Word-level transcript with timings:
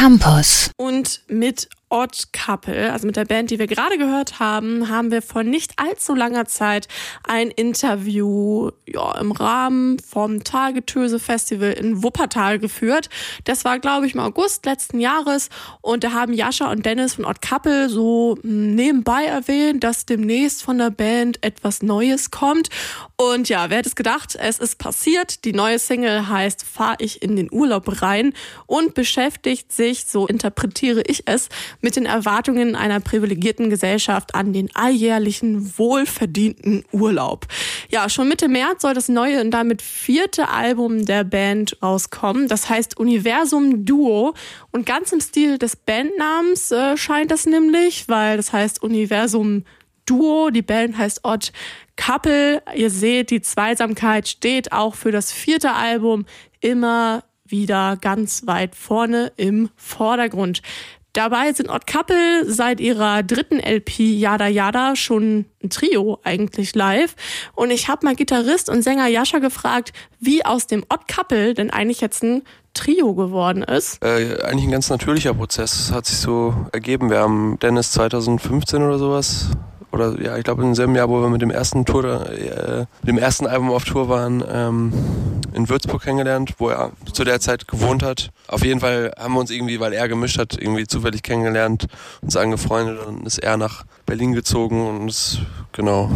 Campus. 0.00 0.70
Und 0.76 1.22
mit 1.26 1.68
Odd 1.90 2.32
Couple, 2.32 2.92
also 2.92 3.06
mit 3.06 3.16
der 3.16 3.24
Band, 3.24 3.50
die 3.50 3.58
wir 3.58 3.66
gerade 3.66 3.96
gehört 3.96 4.38
haben, 4.38 4.88
haben 4.88 5.10
wir 5.10 5.22
vor 5.22 5.42
nicht 5.42 5.72
allzu 5.76 6.14
langer 6.14 6.44
Zeit 6.46 6.88
ein 7.26 7.50
Interview 7.50 8.70
ja, 8.86 9.18
im 9.18 9.32
Rahmen 9.32 9.98
vom 9.98 10.44
Tagetöse 10.44 11.18
Festival 11.18 11.72
in 11.72 12.02
Wuppertal 12.02 12.58
geführt. 12.58 13.08
Das 13.44 13.64
war, 13.64 13.78
glaube 13.78 14.06
ich, 14.06 14.14
im 14.14 14.20
August 14.20 14.66
letzten 14.66 15.00
Jahres 15.00 15.48
und 15.80 16.04
da 16.04 16.12
haben 16.12 16.32
Jascha 16.32 16.70
und 16.70 16.84
Dennis 16.84 17.14
von 17.14 17.24
Odd 17.24 17.40
Couple 17.40 17.88
so 17.88 18.36
hm, 18.42 18.74
nebenbei 18.74 19.24
erwähnt, 19.24 19.82
dass 19.82 20.06
demnächst 20.06 20.62
von 20.62 20.78
der 20.78 20.90
Band 20.90 21.42
etwas 21.42 21.82
Neues 21.82 22.30
kommt. 22.30 22.68
Und 23.16 23.48
ja, 23.48 23.70
wer 23.70 23.78
hätte 23.78 23.88
es 23.88 23.96
gedacht? 23.96 24.36
Es 24.38 24.58
ist 24.58 24.78
passiert. 24.78 25.44
Die 25.44 25.52
neue 25.52 25.78
Single 25.78 26.28
heißt 26.28 26.62
Fahr 26.64 26.96
ich 26.98 27.22
in 27.22 27.36
den 27.36 27.48
Urlaub 27.50 28.02
rein 28.02 28.32
und 28.66 28.94
beschäftigt 28.94 29.72
sich, 29.72 30.04
so 30.04 30.26
interpretiere 30.26 31.02
ich 31.02 31.22
es, 31.26 31.48
mit 31.80 31.96
den 31.96 32.06
Erwartungen 32.06 32.74
einer 32.74 33.00
privilegierten 33.00 33.70
Gesellschaft 33.70 34.34
an 34.34 34.52
den 34.52 34.68
alljährlichen 34.74 35.78
wohlverdienten 35.78 36.84
Urlaub. 36.92 37.46
Ja, 37.90 38.08
schon 38.08 38.28
Mitte 38.28 38.48
März 38.48 38.82
soll 38.82 38.94
das 38.94 39.08
neue 39.08 39.40
und 39.40 39.50
damit 39.50 39.82
vierte 39.82 40.48
Album 40.48 41.04
der 41.04 41.24
Band 41.24 41.76
rauskommen. 41.82 42.48
Das 42.48 42.68
heißt 42.68 42.98
Universum 42.98 43.84
Duo 43.84 44.34
und 44.70 44.86
ganz 44.86 45.12
im 45.12 45.20
Stil 45.20 45.58
des 45.58 45.76
Bandnamens 45.76 46.70
äh, 46.70 46.96
scheint 46.96 47.30
das 47.30 47.46
nämlich, 47.46 48.08
weil 48.08 48.36
das 48.36 48.52
heißt 48.52 48.82
Universum 48.82 49.64
Duo, 50.06 50.50
die 50.50 50.62
Band 50.62 50.96
heißt 50.96 51.20
Odd 51.24 51.52
Couple. 51.96 52.62
Ihr 52.74 52.90
seht, 52.90 53.30
die 53.30 53.42
Zweisamkeit 53.42 54.26
steht 54.26 54.72
auch 54.72 54.94
für 54.94 55.12
das 55.12 55.32
vierte 55.32 55.72
Album 55.72 56.24
immer 56.60 57.24
wieder 57.44 57.96
ganz 58.00 58.46
weit 58.46 58.74
vorne 58.74 59.32
im 59.36 59.70
Vordergrund. 59.76 60.62
Dabei 61.18 61.52
sind 61.52 61.68
Odd 61.68 61.84
Couple 61.92 62.44
seit 62.46 62.78
ihrer 62.78 63.24
dritten 63.24 63.58
LP 63.58 63.98
Yada 63.98 64.46
Yada 64.46 64.94
schon 64.94 65.46
ein 65.64 65.68
Trio 65.68 66.20
eigentlich 66.22 66.76
live. 66.76 67.16
Und 67.56 67.72
ich 67.72 67.88
habe 67.88 68.06
mal 68.06 68.14
Gitarrist 68.14 68.68
und 68.68 68.82
Sänger 68.82 69.08
Jascha 69.08 69.40
gefragt, 69.40 69.92
wie 70.20 70.44
aus 70.44 70.68
dem 70.68 70.84
Odd 70.88 71.12
Couple 71.12 71.54
denn 71.54 71.70
eigentlich 71.70 72.00
jetzt 72.00 72.22
ein 72.22 72.42
Trio 72.72 73.14
geworden 73.14 73.64
ist. 73.64 74.00
Äh, 74.00 74.40
eigentlich 74.44 74.66
ein 74.66 74.70
ganz 74.70 74.90
natürlicher 74.90 75.34
Prozess, 75.34 75.90
hat 75.90 76.06
sich 76.06 76.18
so 76.18 76.54
ergeben. 76.70 77.10
Wir 77.10 77.18
haben 77.18 77.58
Dennis 77.58 77.90
2015 77.90 78.80
oder 78.80 79.00
sowas 79.00 79.48
oder 79.92 80.20
ja, 80.20 80.36
ich 80.36 80.44
glaube 80.44 80.62
im 80.62 80.74
selben 80.74 80.94
Jahr, 80.94 81.08
wo 81.08 81.20
wir 81.20 81.28
mit 81.28 81.42
dem 81.42 81.50
ersten 81.50 81.84
Tour, 81.84 82.28
äh, 82.30 82.86
mit 83.02 83.08
dem 83.08 83.18
ersten 83.18 83.46
Album 83.46 83.70
auf 83.70 83.84
Tour 83.84 84.08
waren, 84.08 84.44
ähm, 84.50 84.92
in 85.52 85.68
Würzburg 85.68 86.02
kennengelernt, 86.02 86.54
wo 86.58 86.68
er 86.68 86.92
zu 87.12 87.24
der 87.24 87.40
Zeit 87.40 87.66
gewohnt 87.68 88.02
hat. 88.02 88.30
Auf 88.48 88.64
jeden 88.64 88.80
Fall 88.80 89.12
haben 89.18 89.34
wir 89.34 89.40
uns 89.40 89.50
irgendwie, 89.50 89.80
weil 89.80 89.92
er 89.92 90.08
gemischt 90.08 90.38
hat, 90.38 90.56
irgendwie 90.60 90.86
zufällig 90.86 91.22
kennengelernt, 91.22 91.86
uns 92.22 92.36
angefreundet 92.36 93.04
und 93.06 93.26
ist 93.26 93.38
er 93.38 93.56
nach 93.56 93.84
Berlin 94.06 94.32
gezogen 94.32 94.86
und 94.86 95.08
es, 95.08 95.38
genau. 95.78 96.10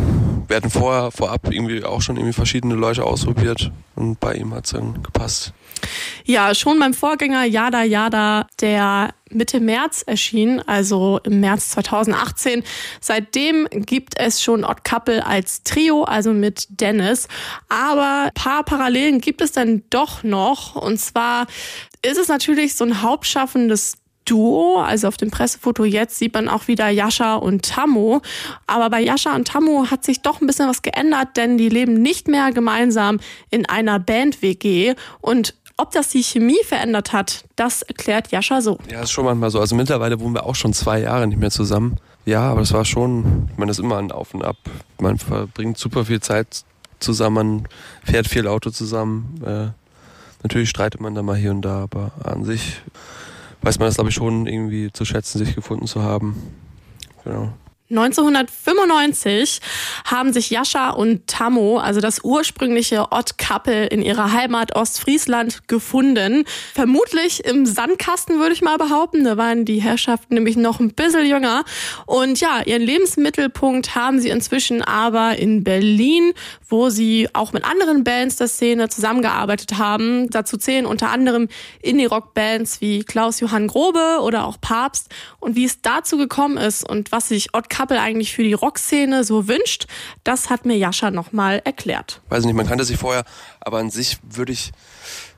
Wir 0.48 0.56
hatten 0.56 0.70
vorher, 0.70 1.10
vorab 1.10 1.50
irgendwie 1.50 1.82
auch 1.84 2.02
schon 2.02 2.16
irgendwie 2.16 2.34
verschiedene 2.34 2.74
Leute 2.74 3.04
ausprobiert 3.04 3.70
und 3.94 4.20
bei 4.20 4.34
ihm 4.34 4.52
hat 4.52 4.66
es 4.66 4.72
dann 4.72 5.02
gepasst. 5.02 5.54
Ja, 6.24 6.54
schon 6.54 6.78
beim 6.78 6.94
Vorgänger 6.94 7.44
Yada 7.44 7.82
Yada, 7.82 8.46
der 8.60 9.14
Mitte 9.30 9.60
März 9.60 10.02
erschien, 10.02 10.60
also 10.60 11.20
im 11.24 11.40
März 11.40 11.70
2018. 11.70 12.62
Seitdem 13.00 13.66
gibt 13.70 14.18
es 14.18 14.42
schon 14.42 14.64
Odd 14.64 14.82
Couple 14.84 15.24
als 15.24 15.62
Trio, 15.62 16.04
also 16.04 16.32
mit 16.32 16.66
Dennis. 16.80 17.28
Aber 17.68 18.26
ein 18.26 18.34
paar 18.34 18.64
Parallelen 18.64 19.20
gibt 19.20 19.40
es 19.40 19.52
dann 19.52 19.82
doch 19.90 20.22
noch. 20.22 20.76
Und 20.76 20.98
zwar 20.98 21.46
ist 22.02 22.18
es 22.18 22.28
natürlich 22.28 22.74
so 22.74 22.84
ein 22.84 23.02
hauptschaffendes 23.02 24.01
Duo. 24.24 24.80
Also 24.80 25.08
auf 25.08 25.16
dem 25.16 25.30
Pressefoto 25.30 25.84
jetzt 25.84 26.18
sieht 26.18 26.34
man 26.34 26.48
auch 26.48 26.68
wieder 26.68 26.88
Jascha 26.88 27.36
und 27.36 27.62
Tammo. 27.64 28.22
Aber 28.66 28.90
bei 28.90 29.00
Jascha 29.00 29.34
und 29.34 29.48
Tammo 29.48 29.90
hat 29.90 30.04
sich 30.04 30.22
doch 30.22 30.40
ein 30.40 30.46
bisschen 30.46 30.68
was 30.68 30.82
geändert, 30.82 31.36
denn 31.36 31.58
die 31.58 31.68
leben 31.68 31.94
nicht 31.94 32.28
mehr 32.28 32.52
gemeinsam 32.52 33.20
in 33.50 33.68
einer 33.68 33.98
Band-WG. 33.98 34.94
Und 35.20 35.54
ob 35.76 35.90
das 35.90 36.08
die 36.08 36.22
Chemie 36.22 36.62
verändert 36.64 37.12
hat, 37.12 37.44
das 37.56 37.82
erklärt 37.82 38.30
Jascha 38.30 38.60
so. 38.60 38.78
Ja, 38.90 39.02
ist 39.02 39.10
schon 39.10 39.24
manchmal 39.24 39.50
so. 39.50 39.60
Also 39.60 39.74
mittlerweile 39.74 40.20
wohnen 40.20 40.34
wir 40.34 40.46
auch 40.46 40.54
schon 40.54 40.72
zwei 40.72 41.00
Jahre 41.00 41.26
nicht 41.26 41.38
mehr 41.38 41.50
zusammen. 41.50 41.96
Ja, 42.24 42.42
aber 42.50 42.60
das 42.60 42.72
war 42.72 42.84
schon, 42.84 43.48
das 43.56 43.70
ist 43.70 43.80
immer 43.80 43.98
ein 43.98 44.12
Auf 44.12 44.32
und 44.34 44.44
Ab. 44.44 44.56
Man 45.00 45.18
verbringt 45.18 45.78
super 45.78 46.04
viel 46.04 46.20
Zeit 46.20 46.64
zusammen, 47.00 47.34
man 47.34 47.68
fährt 48.04 48.28
viel 48.28 48.46
Auto 48.46 48.70
zusammen. 48.70 49.42
Äh, 49.44 49.72
natürlich 50.42 50.70
streitet 50.70 51.00
man 51.00 51.14
da 51.14 51.22
mal 51.22 51.36
hier 51.36 51.50
und 51.50 51.62
da, 51.62 51.82
aber 51.82 52.12
an 52.22 52.44
sich 52.44 52.80
weiß 53.62 53.78
man 53.78 53.88
das, 53.88 53.94
glaube 53.96 54.10
ich, 54.10 54.16
schon 54.16 54.46
irgendwie 54.46 54.92
zu 54.92 55.04
schätzen, 55.04 55.38
sich 55.38 55.54
gefunden 55.54 55.86
zu 55.86 56.02
haben. 56.02 56.36
Genau. 57.24 57.52
1995 57.92 59.60
haben 60.06 60.32
sich 60.32 60.48
Jascha 60.48 60.90
und 60.90 61.26
Tammo, 61.26 61.78
also 61.78 62.00
das 62.00 62.24
ursprüngliche 62.24 63.08
Odd 63.10 63.36
Couple 63.36 63.86
in 63.86 64.00
ihrer 64.00 64.32
Heimat 64.32 64.74
Ostfriesland 64.74 65.68
gefunden. 65.68 66.44
Vermutlich 66.74 67.44
im 67.44 67.66
Sandkasten 67.66 68.38
würde 68.38 68.54
ich 68.54 68.62
mal 68.62 68.78
behaupten. 68.78 69.24
Da 69.24 69.36
waren 69.36 69.66
die 69.66 69.82
Herrschaften 69.82 70.34
nämlich 70.34 70.56
noch 70.56 70.80
ein 70.80 70.94
bisschen 70.94 71.26
jünger. 71.26 71.64
Und 72.06 72.40
ja, 72.40 72.62
ihren 72.64 72.82
Lebensmittelpunkt 72.82 73.94
haben 73.94 74.20
sie 74.20 74.30
inzwischen 74.30 74.80
aber 74.82 75.36
in 75.36 75.62
Berlin, 75.62 76.32
wo 76.68 76.88
sie 76.88 77.28
auch 77.34 77.52
mit 77.52 77.64
anderen 77.64 78.04
Bands 78.04 78.36
der 78.36 78.48
Szene 78.48 78.88
zusammengearbeitet 78.88 79.76
haben. 79.76 80.30
Dazu 80.30 80.56
zählen 80.56 80.86
unter 80.86 81.10
anderem 81.10 81.48
Indie-Rock-Bands 81.82 82.80
wie 82.80 83.04
Klaus 83.04 83.40
Johann 83.40 83.66
Grobe 83.66 84.20
oder 84.22 84.46
auch 84.46 84.58
Papst. 84.60 85.10
Und 85.40 85.56
wie 85.56 85.66
es 85.66 85.82
dazu 85.82 86.16
gekommen 86.16 86.56
ist 86.56 86.88
und 86.88 87.12
was 87.12 87.28
sich 87.28 87.54
Odd 87.54 87.68
Couple 87.82 88.00
eigentlich 88.00 88.32
für 88.32 88.44
die 88.44 88.52
Rockszene 88.52 89.24
so 89.24 89.48
wünscht, 89.48 89.86
das 90.22 90.50
hat 90.50 90.64
mir 90.64 90.76
Jascha 90.76 91.10
nochmal 91.10 91.60
erklärt. 91.64 92.22
Weiß 92.28 92.44
nicht, 92.44 92.54
man 92.54 92.66
kannte 92.66 92.84
sich 92.84 92.96
vorher, 92.96 93.24
aber 93.60 93.78
an 93.78 93.90
sich 93.90 94.18
würde 94.22 94.52
ich 94.52 94.70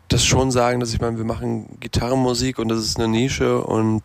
das 0.09 0.27
schon 0.27 0.51
sagen, 0.51 0.79
dass 0.79 0.93
ich 0.93 1.01
meine, 1.01 1.17
wir 1.17 1.25
machen 1.25 1.79
Gitarrenmusik 1.81 2.59
und 2.59 2.69
das 2.69 2.81
ist 2.81 2.99
eine 2.99 3.09
Nische 3.09 3.65
und 3.65 4.03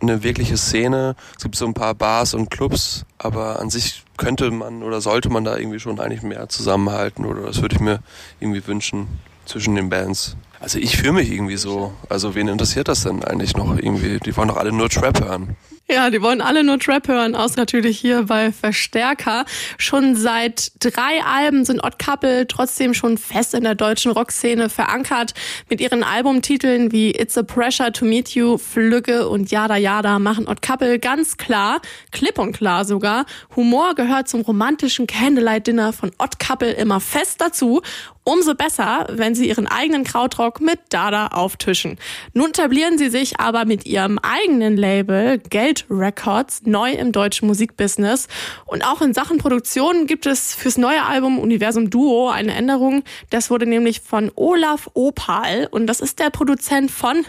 eine 0.00 0.24
wirkliche 0.24 0.56
Szene. 0.56 1.14
Es 1.36 1.44
gibt 1.44 1.54
so 1.54 1.66
ein 1.66 1.74
paar 1.74 1.94
Bars 1.94 2.34
und 2.34 2.50
Clubs, 2.50 3.04
aber 3.16 3.60
an 3.60 3.70
sich 3.70 4.02
könnte 4.16 4.50
man 4.50 4.82
oder 4.82 5.00
sollte 5.00 5.30
man 5.30 5.44
da 5.44 5.56
irgendwie 5.56 5.78
schon 5.78 6.00
eigentlich 6.00 6.22
mehr 6.22 6.48
zusammenhalten 6.48 7.24
oder 7.24 7.42
das 7.42 7.62
würde 7.62 7.76
ich 7.76 7.80
mir 7.80 8.00
irgendwie 8.40 8.66
wünschen 8.66 9.06
zwischen 9.44 9.76
den 9.76 9.88
Bands. 9.88 10.36
Also 10.60 10.78
ich 10.78 10.96
fühle 10.96 11.12
mich 11.12 11.30
irgendwie 11.30 11.56
so. 11.56 11.92
Also 12.08 12.34
wen 12.34 12.48
interessiert 12.48 12.88
das 12.88 13.04
denn 13.04 13.24
eigentlich 13.24 13.56
noch 13.56 13.76
irgendwie? 13.76 14.18
Die 14.18 14.36
wollen 14.36 14.48
doch 14.48 14.56
alle 14.56 14.72
nur 14.72 14.88
Trap 14.88 15.20
hören. 15.20 15.56
Ja, 15.90 16.10
die 16.10 16.20
wollen 16.20 16.42
alle 16.42 16.64
nur 16.64 16.78
Trap 16.78 17.08
hören, 17.08 17.34
aus 17.34 17.56
natürlich 17.56 17.98
hier 17.98 18.24
bei 18.24 18.52
Verstärker. 18.52 19.46
Schon 19.78 20.16
seit 20.16 20.72
drei 20.80 21.24
Alben 21.24 21.64
sind 21.64 21.82
Odd 21.82 21.98
Couple 21.98 22.46
trotzdem 22.46 22.92
schon 22.92 23.16
fest 23.16 23.54
in 23.54 23.64
der 23.64 23.74
deutschen 23.74 24.12
Rockszene 24.12 24.68
verankert. 24.68 25.32
Mit 25.70 25.80
ihren 25.80 26.02
Albumtiteln 26.02 26.92
wie 26.92 27.12
It's 27.12 27.38
a 27.38 27.42
Pressure 27.42 27.90
to 27.90 28.04
Meet 28.04 28.34
You, 28.34 28.58
Flügge 28.58 29.30
und 29.30 29.50
Yada 29.50 29.76
Yada 29.76 30.18
machen 30.18 30.46
Odd 30.46 30.60
Couple 30.60 30.98
ganz 30.98 31.38
klar, 31.38 31.80
klipp 32.12 32.38
und 32.38 32.52
klar 32.52 32.84
sogar, 32.84 33.24
Humor 33.56 33.94
gehört 33.94 34.28
zum 34.28 34.42
romantischen 34.42 35.06
Candlelight 35.06 35.68
Dinner 35.68 35.94
von 35.94 36.10
Odd 36.18 36.38
Couple 36.38 36.70
immer 36.70 37.00
fest 37.00 37.40
dazu 37.40 37.80
Umso 38.28 38.54
besser, 38.54 39.06
wenn 39.08 39.34
sie 39.34 39.48
ihren 39.48 39.66
eigenen 39.66 40.04
Krautrock 40.04 40.47
mit 40.60 40.80
Dada 40.88 41.28
auftischen. 41.28 41.98
Nun 42.32 42.50
etablieren 42.50 42.98
sie 42.98 43.10
sich 43.10 43.38
aber 43.38 43.64
mit 43.64 43.86
ihrem 43.86 44.18
eigenen 44.18 44.76
Label 44.76 45.38
Geld 45.38 45.86
Records 45.90 46.62
neu 46.64 46.92
im 46.92 47.12
deutschen 47.12 47.46
Musikbusiness. 47.46 48.28
Und 48.66 48.84
auch 48.84 49.02
in 49.02 49.14
Sachen 49.14 49.38
Produktion 49.38 50.06
gibt 50.06 50.26
es 50.26 50.54
fürs 50.54 50.78
neue 50.78 51.04
Album 51.04 51.38
Universum 51.38 51.90
Duo 51.90 52.30
eine 52.30 52.54
Änderung. 52.54 53.04
Das 53.30 53.50
wurde 53.50 53.66
nämlich 53.66 54.00
von 54.00 54.30
Olaf 54.34 54.90
Opal 54.94 55.68
und 55.70 55.86
das 55.86 56.00
ist 56.00 56.18
der 56.18 56.30
Produzent 56.30 56.90
von 56.90 57.24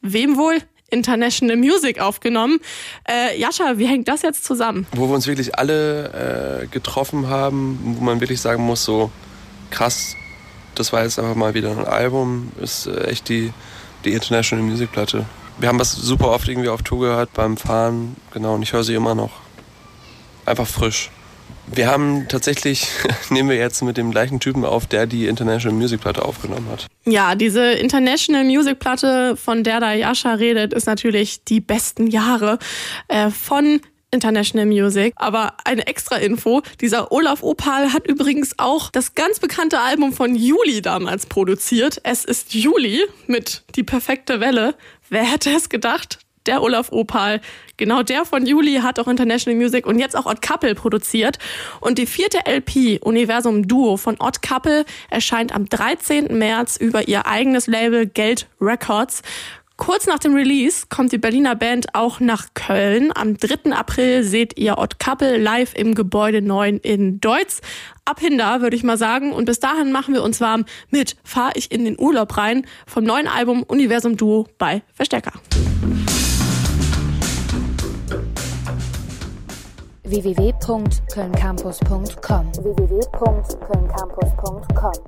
wem 0.00 0.36
wohl? 0.36 0.58
International 0.90 1.56
Music 1.56 2.00
aufgenommen. 2.00 2.60
Äh, 3.08 3.38
Jascha, 3.38 3.78
wie 3.78 3.86
hängt 3.86 4.06
das 4.06 4.22
jetzt 4.22 4.44
zusammen? 4.44 4.86
Wo 4.92 5.08
wir 5.08 5.14
uns 5.14 5.26
wirklich 5.26 5.58
alle 5.58 6.62
äh, 6.62 6.66
getroffen 6.68 7.28
haben, 7.28 7.96
wo 7.98 8.04
man 8.04 8.20
wirklich 8.20 8.40
sagen 8.40 8.62
muss, 8.62 8.84
so 8.84 9.10
krass, 9.70 10.14
das 10.74 10.92
war 10.92 11.02
jetzt 11.02 11.18
einfach 11.18 11.34
mal 11.34 11.54
wieder 11.54 11.70
ein 11.70 11.84
Album, 11.84 12.52
ist 12.60 12.86
äh, 12.86 13.04
echt 13.04 13.28
die, 13.28 13.52
die 14.04 14.12
International 14.12 14.64
Music 14.64 14.92
Platte. 14.92 15.24
Wir 15.58 15.68
haben 15.68 15.78
das 15.78 15.92
super 15.92 16.30
oft 16.30 16.48
irgendwie 16.48 16.68
auf 16.68 16.82
Tour 16.82 17.00
gehört 17.00 17.32
beim 17.32 17.56
Fahren, 17.56 18.16
genau, 18.32 18.54
und 18.54 18.62
ich 18.62 18.72
höre 18.72 18.84
sie 18.84 18.94
immer 18.94 19.14
noch. 19.14 19.30
Einfach 20.46 20.66
frisch. 20.66 21.10
Wir 21.66 21.88
haben 21.88 22.26
tatsächlich, 22.28 22.88
nehmen 23.30 23.48
wir 23.48 23.56
jetzt 23.56 23.82
mit 23.82 23.96
dem 23.96 24.10
gleichen 24.10 24.40
Typen 24.40 24.64
auf, 24.64 24.86
der 24.86 25.06
die 25.06 25.26
International 25.26 25.78
Music 25.78 26.00
Platte 26.00 26.24
aufgenommen 26.24 26.68
hat. 26.70 26.86
Ja, 27.06 27.34
diese 27.34 27.72
International 27.72 28.44
Music 28.44 28.78
Platte, 28.78 29.36
von 29.36 29.64
der 29.64 29.80
da 29.80 29.92
Yasha 29.92 30.34
redet, 30.34 30.74
ist 30.74 30.86
natürlich 30.86 31.44
die 31.44 31.60
besten 31.60 32.06
Jahre. 32.08 32.58
Äh, 33.08 33.30
von 33.30 33.80
International 34.14 34.66
Music. 34.66 35.12
Aber 35.16 35.54
eine 35.64 35.86
extra 35.86 36.16
Info, 36.16 36.62
dieser 36.80 37.12
Olaf 37.12 37.42
Opal 37.42 37.92
hat 37.92 38.06
übrigens 38.06 38.58
auch 38.58 38.90
das 38.90 39.14
ganz 39.14 39.40
bekannte 39.40 39.80
Album 39.80 40.12
von 40.12 40.34
Juli 40.34 40.80
damals 40.80 41.26
produziert. 41.26 42.00
Es 42.04 42.24
ist 42.24 42.54
Juli 42.54 43.02
mit 43.26 43.64
Die 43.74 43.82
perfekte 43.82 44.40
Welle. 44.40 44.74
Wer 45.10 45.24
hätte 45.24 45.50
es 45.50 45.68
gedacht? 45.68 46.18
der 46.46 46.62
Olaf 46.62 46.92
Opal. 46.92 47.40
Genau 47.76 48.02
der 48.02 48.24
von 48.24 48.46
Juli 48.46 48.80
hat 48.82 48.98
auch 48.98 49.08
International 49.08 49.58
Music 49.58 49.86
und 49.86 49.98
jetzt 49.98 50.16
auch 50.16 50.26
Odd 50.26 50.46
Couple 50.46 50.74
produziert. 50.74 51.38
Und 51.80 51.98
die 51.98 52.06
vierte 52.06 52.38
LP 52.46 53.00
Universum 53.02 53.66
Duo 53.66 53.96
von 53.96 54.16
Odd 54.20 54.40
Couple 54.46 54.84
erscheint 55.10 55.54
am 55.54 55.68
13. 55.68 56.36
März 56.36 56.76
über 56.76 57.08
ihr 57.08 57.26
eigenes 57.26 57.66
Label 57.66 58.06
Geld 58.06 58.46
Records. 58.60 59.22
Kurz 59.76 60.06
nach 60.06 60.20
dem 60.20 60.34
Release 60.34 60.86
kommt 60.88 61.10
die 61.10 61.18
Berliner 61.18 61.56
Band 61.56 61.86
auch 61.94 62.20
nach 62.20 62.46
Köln. 62.54 63.10
Am 63.12 63.36
3. 63.36 63.72
April 63.72 64.22
seht 64.22 64.56
ihr 64.56 64.78
Odd 64.78 65.00
Couple 65.00 65.36
live 65.36 65.74
im 65.74 65.96
Gebäude 65.96 66.42
9 66.42 66.78
in 66.78 67.20
Deutz. 67.20 67.60
Ab 68.04 68.20
Hinder, 68.20 68.60
würde 68.60 68.76
ich 68.76 68.84
mal 68.84 68.96
sagen. 68.96 69.32
Und 69.32 69.46
bis 69.46 69.58
dahin 69.58 69.90
machen 69.90 70.14
wir 70.14 70.22
uns 70.22 70.40
warm 70.40 70.64
mit 70.90 71.16
Fahr 71.24 71.50
ich 71.56 71.72
in 71.72 71.84
den 71.84 71.98
Urlaub 71.98 72.36
rein 72.36 72.68
vom 72.86 73.02
neuen 73.02 73.26
Album 73.26 73.64
Universum 73.64 74.16
Duo 74.16 74.46
bei 74.58 74.82
Verstärker. 74.94 75.32
www.kölncampus.com 80.04 82.52
www 82.62 83.00